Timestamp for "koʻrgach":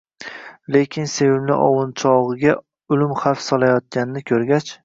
4.33-4.77